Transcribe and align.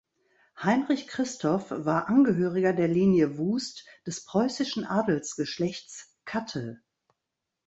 Heinrich 0.59 1.05
Christoph 1.09 1.69
war 1.69 2.09
Angehöriger 2.09 2.73
der 2.73 2.87
Linie 2.87 3.37
Wust 3.37 3.85
des 4.07 4.25
preußischen 4.25 4.83
Adelsgeschlechts 4.83 6.17
Katte. 6.25 6.81